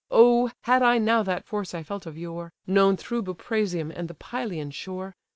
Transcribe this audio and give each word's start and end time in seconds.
Oh! 0.09 0.49
had 0.63 0.81
I 0.81 0.97
now 0.97 1.21
that 1.21 1.45
force 1.45 1.75
I 1.75 1.83
felt 1.83 2.07
of 2.07 2.17
yore, 2.17 2.51
Known 2.65 2.97
through 2.97 3.21
Buprasium 3.21 3.91
and 3.91 4.07
the 4.07 4.15
Pylian 4.15 4.71
shore! 4.73 5.15